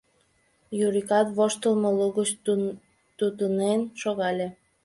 [0.85, 2.29] Юрикат воштылмо лугыч
[3.17, 4.47] тутынен шогале.